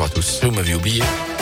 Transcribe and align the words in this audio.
bonjour 0.00 0.12
à 0.12 0.14
tous. 0.14 0.40
Vous 0.42 0.50
m'avez. 0.50 1.39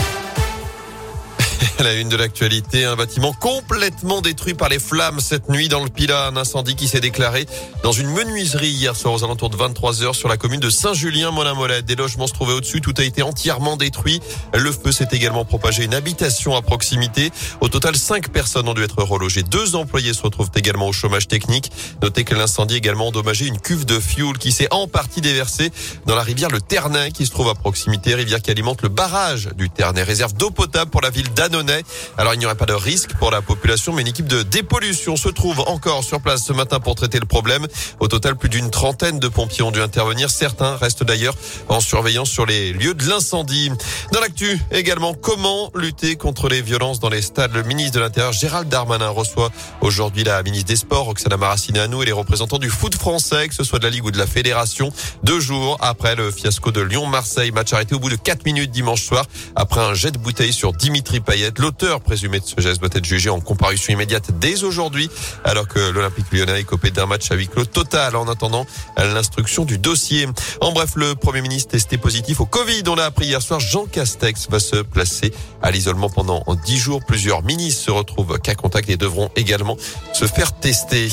La 1.79 1.93
une 1.93 2.09
de 2.09 2.17
l'actualité, 2.17 2.83
un 2.83 2.97
bâtiment 2.97 3.31
complètement 3.31 4.19
détruit 4.19 4.53
par 4.53 4.67
les 4.67 4.79
flammes 4.79 5.21
cette 5.21 5.47
nuit 5.47 5.69
dans 5.69 5.81
le 5.81 5.89
Pilat. 5.89 6.27
Un 6.27 6.35
incendie 6.35 6.75
qui 6.75 6.89
s'est 6.89 6.99
déclaré 6.99 7.45
dans 7.83 7.93
une 7.93 8.09
menuiserie 8.09 8.67
hier 8.67 8.97
soir 8.97 9.13
aux 9.13 9.23
alentours 9.23 9.49
de 9.49 9.55
23 9.55 10.03
heures 10.03 10.15
sur 10.15 10.27
la 10.27 10.35
commune 10.35 10.59
de 10.59 10.69
Saint-Julien-Monin-Molette. 10.69 11.85
Des 11.85 11.95
logements 11.95 12.27
se 12.27 12.33
trouvaient 12.33 12.53
au-dessus. 12.53 12.81
Tout 12.81 12.93
a 12.97 13.03
été 13.03 13.21
entièrement 13.21 13.77
détruit. 13.77 14.19
Le 14.53 14.73
feu 14.73 14.91
s'est 14.91 15.07
également 15.13 15.45
propagé 15.45 15.85
une 15.85 15.93
habitation 15.93 16.53
à 16.53 16.61
proximité. 16.61 17.31
Au 17.61 17.69
total, 17.69 17.95
cinq 17.95 18.27
personnes 18.29 18.67
ont 18.67 18.73
dû 18.73 18.83
être 18.83 19.01
relogées. 19.01 19.43
Deux 19.43 19.77
employés 19.77 20.13
se 20.13 20.21
retrouvent 20.21 20.51
également 20.55 20.89
au 20.89 20.93
chômage 20.93 21.29
technique. 21.29 21.71
Notez 22.01 22.25
que 22.25 22.35
l'incendie 22.35 22.73
a 22.73 22.77
également 22.77 23.07
endommagé 23.07 23.45
une 23.45 23.57
cuve 23.57 23.85
de 23.85 24.01
fioul 24.01 24.37
qui 24.37 24.51
s'est 24.51 24.67
en 24.71 24.87
partie 24.87 25.21
déversée 25.21 25.71
dans 26.05 26.15
la 26.15 26.23
rivière 26.23 26.49
le 26.49 26.59
Ternay 26.59 27.13
qui 27.13 27.25
se 27.25 27.31
trouve 27.31 27.47
à 27.47 27.55
proximité. 27.55 28.15
Rivière 28.15 28.41
qui 28.41 28.51
alimente 28.51 28.81
le 28.81 28.89
barrage 28.89 29.47
du 29.55 29.69
Ternay. 29.69 30.03
Réserve 30.03 30.33
d'eau 30.33 30.49
potable 30.49 30.91
pour 30.91 30.99
la 30.99 31.09
ville 31.09 31.31
d'Annonay. 31.33 31.68
Alors 32.17 32.33
il 32.33 32.39
n'y 32.39 32.45
aurait 32.45 32.55
pas 32.55 32.65
de 32.65 32.73
risque 32.73 33.13
pour 33.15 33.31
la 33.31 33.41
population, 33.41 33.93
mais 33.93 34.01
une 34.01 34.07
équipe 34.07 34.27
de 34.27 34.43
dépollution 34.43 35.15
se 35.15 35.29
trouve 35.29 35.59
encore 35.61 36.03
sur 36.03 36.21
place 36.21 36.43
ce 36.43 36.53
matin 36.53 36.79
pour 36.79 36.95
traiter 36.95 37.19
le 37.19 37.25
problème. 37.25 37.67
Au 37.99 38.07
total, 38.07 38.35
plus 38.35 38.49
d'une 38.49 38.69
trentaine 38.69 39.19
de 39.19 39.27
pompiers 39.27 39.63
ont 39.63 39.71
dû 39.71 39.81
intervenir. 39.81 40.29
Certains 40.29 40.75
restent 40.75 41.03
d'ailleurs 41.03 41.35
en 41.67 41.79
surveillance 41.79 42.29
sur 42.29 42.45
les 42.45 42.73
lieux 42.73 42.93
de 42.93 43.07
l'incendie. 43.07 43.71
Dans 44.11 44.19
l'actu 44.19 44.59
également, 44.71 45.13
comment 45.13 45.71
lutter 45.75 46.15
contre 46.15 46.49
les 46.49 46.61
violences 46.61 46.99
dans 46.99 47.09
les 47.09 47.21
stades? 47.21 47.53
Le 47.53 47.63
ministre 47.63 47.95
de 47.95 47.99
l'Intérieur 48.01 48.33
Gérald 48.33 48.69
Darmanin 48.69 49.09
reçoit 49.09 49.51
aujourd'hui 49.81 50.23
la 50.23 50.41
ministre 50.43 50.67
des 50.67 50.75
Sports 50.75 51.05
Roxana 51.05 51.37
Maracineanu 51.37 52.01
et 52.01 52.05
les 52.05 52.11
représentants 52.11 52.59
du 52.59 52.69
foot 52.69 52.95
français, 52.95 53.47
que 53.47 53.55
ce 53.55 53.63
soit 53.63 53.79
de 53.79 53.85
la 53.85 53.89
Ligue 53.89 54.05
ou 54.05 54.11
de 54.11 54.17
la 54.17 54.27
Fédération, 54.27 54.91
deux 55.23 55.39
jours 55.39 55.77
après 55.81 56.15
le 56.15 56.31
fiasco 56.31 56.71
de 56.71 56.81
Lyon-Marseille, 56.81 57.51
match 57.51 57.73
arrêté 57.73 57.95
au 57.95 57.99
bout 57.99 58.09
de 58.09 58.15
quatre 58.15 58.45
minutes 58.45 58.71
dimanche 58.71 59.03
soir 59.03 59.25
après 59.55 59.81
un 59.81 59.93
jet 59.93 60.11
de 60.11 60.17
bouteille 60.17 60.53
sur 60.53 60.73
Dimitri 60.73 61.19
Payet. 61.19 61.51
L'auteur 61.59 61.99
présumé 61.99 62.39
de 62.39 62.45
ce 62.45 62.59
geste 62.61 62.79
doit 62.79 62.89
être 62.93 63.03
jugé 63.03 63.29
en 63.29 63.41
comparution 63.41 63.93
immédiate 63.93 64.31
dès 64.39 64.63
aujourd'hui, 64.63 65.09
alors 65.43 65.67
que 65.67 65.77
l'Olympique 65.77 66.25
lyonnais 66.31 66.61
est 66.61 66.63
copé 66.63 66.89
d'un 66.89 67.05
match 67.05 67.29
à 67.31 67.35
huis 67.35 67.49
clos 67.49 67.65
total 67.65 68.15
en 68.15 68.29
attendant 68.29 68.65
l'instruction 68.97 69.65
du 69.65 69.77
dossier. 69.77 70.25
En 70.61 70.71
bref, 70.71 70.91
le 70.95 71.15
Premier 71.15 71.41
ministre 71.41 71.71
testé 71.71 71.97
positif 71.97 72.39
au 72.39 72.45
Covid. 72.45 72.83
On 72.87 72.95
l'a 72.95 73.05
appris 73.05 73.25
hier 73.25 73.41
soir, 73.41 73.59
Jean 73.59 73.85
Castex 73.85 74.47
va 74.49 74.61
se 74.61 74.77
placer 74.77 75.33
à 75.61 75.69
l'isolement 75.71 76.09
pendant 76.09 76.45
10 76.65 76.77
jours. 76.77 77.01
Plusieurs 77.05 77.43
ministres 77.43 77.83
se 77.83 77.91
retrouvent 77.91 78.39
cas 78.39 78.55
contact 78.55 78.89
et 78.89 78.95
devront 78.95 79.29
également 79.35 79.75
se 80.13 80.25
faire 80.25 80.53
tester. 80.53 81.09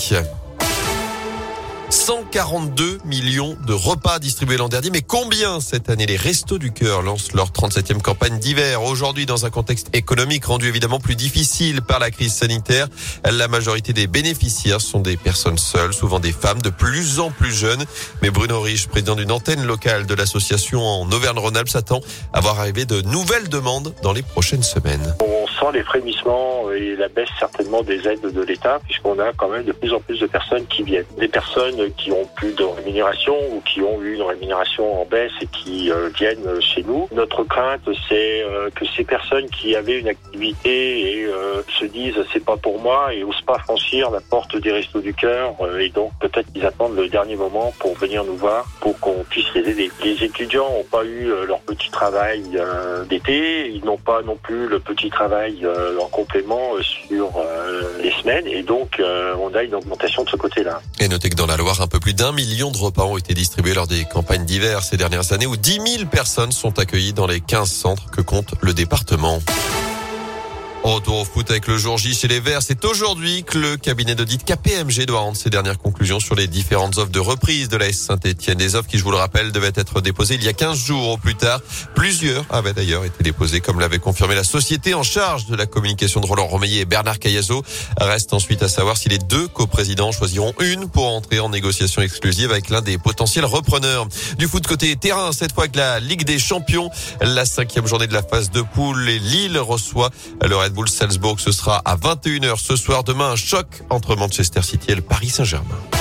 142 2.07 3.01
millions 3.05 3.57
de 3.67 3.73
repas 3.73 4.21
distribués 4.21 4.57
l'an 4.57 4.69
dernier. 4.69 4.91
Mais 4.91 5.03
combien 5.03 5.59
cette 5.59 5.91
année 5.91 6.07
Les 6.07 6.17
Restos 6.17 6.59
du 6.59 6.71
Cœur 6.71 7.03
lancent 7.03 7.33
leur 7.33 7.51
37e 7.51 8.01
campagne 8.01 8.39
d'hiver? 8.39 8.85
Aujourd'hui, 8.85 9.27
dans 9.27 9.45
un 9.45 9.51
contexte 9.51 9.89
économique 9.93 10.45
rendu 10.45 10.69
évidemment 10.69 11.01
plus 11.01 11.17
difficile 11.17 11.83
par 11.83 11.99
la 11.99 12.13
crise 12.13 12.33
sanitaire, 12.33 12.87
la 13.25 13.49
majorité 13.49 13.93
des 13.93 14.07
bénéficiaires 14.07 14.81
sont 14.81 15.01
des 15.01 15.17
personnes 15.17 15.59
seules, 15.59 15.93
souvent 15.93 16.21
des 16.21 16.31
femmes 16.31 16.63
de 16.63 16.71
plus 16.71 17.19
en 17.19 17.33
plus 17.33 17.53
jeunes. 17.53 17.85
Mais 18.23 18.31
Bruno 18.31 18.61
Rich, 18.61 18.87
président 18.87 19.17
d'une 19.17 19.33
antenne 19.33 19.65
locale 19.65 20.07
de 20.07 20.15
l'association 20.15 20.87
en 20.87 21.11
Auvergne-Rhône-Alpes, 21.11 21.71
s'attend 21.71 21.99
à 22.33 22.41
voir 22.41 22.61
arriver 22.61 22.85
de 22.85 23.03
nouvelles 23.03 23.49
demandes 23.49 23.93
dans 24.05 24.13
les 24.13 24.23
prochaines 24.23 24.63
semaines. 24.63 25.17
Sent 25.61 25.73
les 25.73 25.83
frémissements 25.83 26.71
et 26.71 26.97
la 26.97 27.09
baisse 27.09 27.29
certainement 27.39 27.83
des 27.83 28.07
aides 28.07 28.21
de 28.21 28.43
l'État, 28.43 28.79
puisqu'on 28.85 29.19
a 29.19 29.33
quand 29.33 29.49
même 29.49 29.65
de 29.65 29.73
plus 29.73 29.93
en 29.93 30.01
plus 30.01 30.19
de 30.21 30.27
personnes 30.27 30.67
qui 30.67 30.83
viennent. 30.83 31.07
Des 31.19 31.29
personnes 31.29 31.93
qui 31.97 32.13
ont 32.13 32.27
plus 32.37 32.53
de 32.55 32.65
rémunération 32.65 33.37
ou 33.53 33.61
qui 33.61 33.81
ont 33.81 34.01
eu 34.03 34.15
une 34.15 34.23
rémunération 34.23 35.01
en 35.01 35.05
baisse 35.05 35.33
et 35.41 35.47
qui 35.47 35.91
euh, 35.91 36.11
viennent 36.15 36.61
chez 36.61 36.83
nous. 36.83 37.09
Notre 37.13 37.45
crainte, 37.45 37.89
c'est 38.09 38.43
euh, 38.43 38.71
que 38.75 38.85
ces 38.97 39.05
personnes 39.05 39.49
qui 39.51 39.75
avaient 39.75 39.99
une 39.99 40.09
activité 40.09 41.21
et 41.21 41.25
euh, 41.27 41.63
se 41.79 41.85
disent 41.87 42.17
c'est 42.33 42.45
pas 42.45 42.57
pour 42.57 42.81
moi 42.81 43.15
et 43.15 43.25
osent 43.25 43.41
pas 43.43 43.59
franchir 43.59 44.11
la 44.11 44.21
porte 44.21 44.57
des 44.57 44.73
restos 44.73 45.01
du 45.01 45.15
cœur 45.15 45.55
et 45.79 45.89
donc 45.89 46.13
peut-être 46.21 46.53
qu'ils 46.53 46.67
attendent 46.67 46.97
le 46.97 47.09
dernier 47.09 47.37
moment 47.37 47.73
pour 47.79 47.95
venir 47.95 48.25
nous 48.25 48.37
voir 48.37 48.67
pour 48.81 48.99
qu'on 49.01 49.25
puisse 49.29 49.53
les 49.55 49.69
aider. 49.71 49.91
Les 50.05 50.23
étudiants 50.25 50.69
n'ont 50.71 50.85
pas 50.85 51.05
eu 51.05 51.31
leur 51.47 51.61
petit 51.61 51.91
travail 51.91 52.43
d'été, 53.09 53.69
ils 53.69 53.85
n'ont 53.85 53.97
pas 53.99 54.23
non 54.23 54.37
plus 54.37 54.69
le 54.69 54.79
petit 54.79 55.11
travail 55.11 55.46
en 56.01 56.09
complément 56.09 56.73
sur 56.83 57.33
les 58.03 58.13
semaines 58.23 58.47
et 58.47 58.63
donc 58.63 59.01
on 59.41 59.55
a 59.55 59.63
une 59.63 59.75
augmentation 59.75 60.25
de 60.25 60.31
ce 60.31 60.37
côté-là. 60.37 60.81
Et 61.01 61.09
notez 61.09 61.31
que 61.31 61.37
dans 61.37 61.47
la 61.47 61.57
Loire, 61.57 61.81
un 61.83 61.87
peu 61.87 62.01
plus 62.01 62.15
d'un 62.15 62.33
million 62.33 62.71
de 62.71 62.79
repas 62.79 63.05
ont 63.05 63.17
été 63.17 63.35
distribués 63.35 63.75
lors 63.75 63.87
des 63.87 64.05
campagnes 64.05 64.45
d'hiver 64.45 64.83
ces 64.83 64.97
dernières 64.97 65.33
années 65.33 65.47
où 65.47 65.57
10 65.57 65.81
000 65.99 66.11
personnes 66.11 66.53
sont 66.53 66.79
accueillies 66.79 67.13
dans 67.13 67.27
les 67.27 67.41
15 67.41 67.71
centres 67.71 68.11
que 68.11 68.21
compte 68.21 68.55
le 68.61 68.73
département. 68.73 69.41
Retour 70.87 71.17
au 71.17 71.25
foot 71.25 71.51
avec 71.51 71.67
le 71.67 71.79
jour 71.79 71.99
J 71.99 72.15
chez 72.15 72.29
les 72.29 72.39
Verts. 72.39 72.63
C'est 72.63 72.85
aujourd'hui 72.85 73.43
que 73.43 73.59
le 73.59 73.77
cabinet 73.77 74.15
d'audit 74.15 74.45
KPMG 74.45 75.05
doit 75.05 75.19
rendre 75.19 75.37
ses 75.37 75.51
dernières 75.51 75.79
conclusions 75.79 76.21
sur 76.21 76.37
les 76.37 76.47
différentes 76.47 76.97
offres 76.99 77.11
de 77.11 77.19
reprise 77.19 77.69
de 77.69 77.77
la 77.77 77.89
S 77.89 77.99
Saint-Etienne. 78.03 78.57
Des 78.57 78.77
offres 78.77 78.89
qui, 78.89 78.97
je 78.97 79.03
vous 79.03 79.11
le 79.11 79.17
rappelle, 79.17 79.51
devaient 79.51 79.73
être 79.75 80.01
déposées 80.01 80.37
il 80.37 80.45
y 80.45 80.49
a 80.49 80.53
15 80.53 80.79
jours 80.79 81.09
au 81.09 81.17
plus 81.17 81.35
tard. 81.35 81.61
Plusieurs 81.97 82.45
avaient 82.51 82.73
d'ailleurs 82.73 83.05
été 83.05 83.25
déposées, 83.25 83.61
comme 83.61 83.81
l'avait 83.81 83.99
confirmé 83.99 84.37
la 84.37 84.45
société 84.45 84.95
en 84.95 85.03
charge 85.03 85.47
de 85.47 85.57
la 85.57 85.67
communication 85.67 86.21
de 86.21 86.27
Roland 86.27 86.47
Romeillet 86.47 86.83
et 86.83 86.85
Bernard 86.85 87.19
Cayazo. 87.19 87.65
Reste 88.01 88.33
ensuite 88.33 88.63
à 88.63 88.69
savoir 88.69 88.97
si 88.97 89.09
les 89.09 89.19
deux 89.19 89.49
coprésidents 89.49 90.13
choisiront 90.13 90.55
une 90.61 90.89
pour 90.89 91.09
entrer 91.09 91.41
en 91.41 91.49
négociation 91.49 92.01
exclusive 92.01 92.53
avec 92.53 92.71
l'un 92.71 92.81
des 92.81 92.97
potentiels 92.97 93.45
repreneurs. 93.45 94.07
Du 94.39 94.47
foot 94.47 94.65
côté 94.69 94.95
terrain, 94.95 95.33
cette 95.33 95.53
fois 95.53 95.67
que 95.67 95.79
la 95.79 95.99
Ligue 95.99 96.23
des 96.23 96.39
Champions, 96.39 96.91
la 97.21 97.45
cinquième 97.45 97.89
journée 97.89 98.07
de 98.07 98.15
la 98.15 98.23
phase 98.23 98.53
de 98.53 98.61
poule 98.61 99.09
et 99.09 99.19
Lille 99.19 99.59
reçoit 99.59 100.11
le 100.47 100.55
Red 100.55 100.76
Bull 100.77 100.89
Salzbourg. 100.91 101.41
Ce 101.41 101.53
sera 101.53 101.81
à 101.87 101.97
21h 101.97 102.59
ce 102.59 102.77
soir. 102.77 103.03
Demain, 103.03 103.31
un 103.31 103.37
choc 103.37 103.83
entre 103.89 104.15
Manchester 104.15 104.61
City 104.61 104.91
et 104.91 104.95
le 104.95 105.01
Paris 105.01 105.31
Saint-Germain. 105.31 105.96